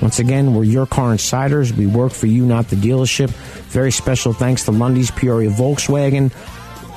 [0.00, 1.72] Once again, we're your car insiders.
[1.72, 3.30] We work for you, not the dealership.
[3.70, 6.32] Very special thanks to Lunde's Peoria Volkswagen,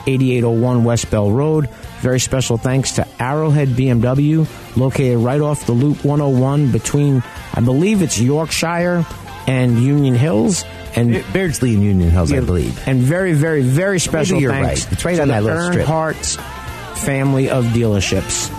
[0.07, 1.69] 8801 West Bell Road.
[1.99, 7.23] Very special thanks to Arrowhead BMW, located right off the Loop 101 between,
[7.53, 9.05] I believe it's Yorkshire
[9.47, 10.65] and Union Hills.
[10.95, 12.87] And Beardsley and Union Hills, I believe.
[12.87, 14.93] And very, very, very special Maybe you're thanks right.
[14.93, 15.85] It's right to on the that little strip.
[15.85, 18.49] Earnhardt family of dealerships.